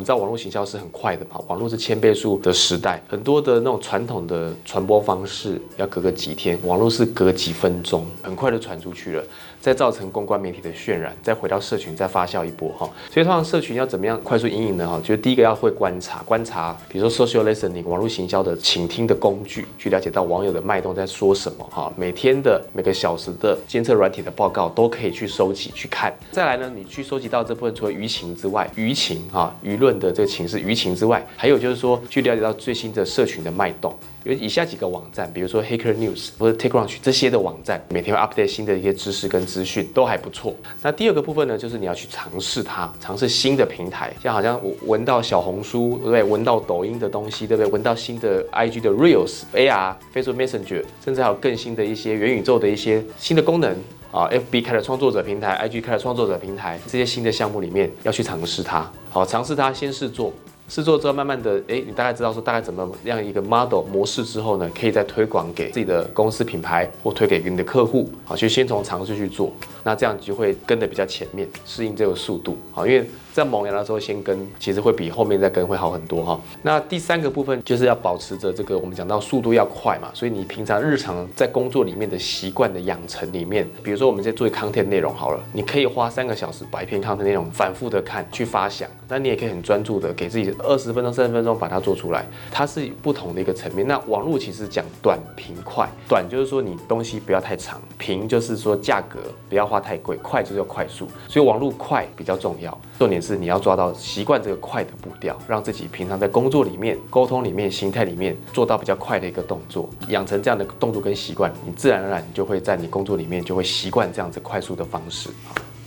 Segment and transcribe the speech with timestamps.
[0.00, 9.22] 我们知道网络行销是很快的嘛，网络是千倍数的时代，很多的那种传统的传播方式要隔个几天，网络是隔几分钟，很快的传出去了，
[9.60, 12.88] 再造成公关媒体的渲染，再回到社群再发酵一波哈。
[13.10, 14.88] 所以通常社群要怎么样快速运营呢？
[14.88, 21.92] 哈，就是第一个要会观察，观察，比如说 social listening 网络行销的倾听的工具，去了解到网友的脉动在说什么哈。
[21.94, 26.10] 每天的每个小时的监测软体的报告都可以去收集去看。
[26.32, 29.89] 再来呢，你去收集到这部分，除了舆情之外，舆情哈舆论。
[29.98, 33.94] 的这个情势舆情之外，还有就是说去了解到最新的社群的脉动，
[34.24, 40.54] 有以下几个网站，比如说 Hacker News 或者 TechCrunch 这些的网站，每天会 update 新的一些知识跟资讯，都还不错。
[40.82, 46.22] 那第二个部分呢，就是你要去尝试它，尝试新的平台，像好像闻到小红书，对不对？
[46.22, 47.70] 闻到抖音的东西，对不对？
[47.70, 53.74] 闻到新的 IG 的 Reels、AR、Facebook Messenger，甚至还有更新的一些元宇宙的一些新的功能。
[54.12, 58.90] 啊，FB 开了创作者平台，IG 开了创作者平台，这些新的项目里面要去尝试它。
[59.08, 60.32] 好，尝试它，先试做，
[60.68, 68.10] 试做之后，慢慢的，哎，你大概知道说大概怎么样一个 model 模式之后呢，可以再推广给自己的公司品牌或推给你的客户。
[68.24, 69.52] 好，就先从尝试去做，
[69.82, 72.56] 那这样就会跟得比较前面，适应这个速度。
[72.72, 73.08] 好，因为。
[73.32, 76.40] 在萌芽的时候先跟，其实会比后面再跟会好很多哈。
[76.62, 93.86] 那第三个部分就是要保持着这个，我们讲到速度要快嘛，所以你平常日常在工作里面的习惯的养成里面，比如说我们在做 content 内容好了，你可以花三个小时把一篇 content 内容反复的看去发想，那你也可以很专注的给自己二十分钟、三十分钟把它做出来，它是不同的一个层面。
[93.86, 103.22] 那网络其实讲短平快，短就是说你东西不要太长，平就是说价格不要花太贵，快就是要快速，所以网络快比较重要，重点。
[103.22, 115.30] 是你要抓到习惯这个快的步调，让自己平常在工作里面、沟通里面、心态里面做到比较快的一个动作，养成这样的动作跟习惯，你自然而然就会在你工作里面就会习惯这样子快速的方式。